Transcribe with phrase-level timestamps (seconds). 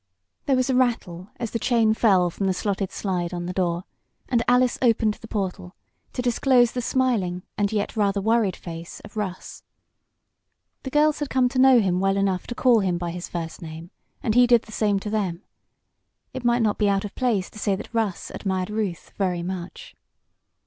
[0.47, 3.83] There was a rattle as the chain fell from the slotted slide on the door,
[4.27, 5.75] and Alice opened the portal,
[6.13, 9.61] to disclose the smiling and yet rather worried face of Russ.
[10.81, 13.61] The girls had come to know him well enough to call him by his first
[13.61, 13.91] name,
[14.23, 15.43] and he did the same to them.
[16.33, 19.95] It might not be out of place to say that Russ admired Ruth very much.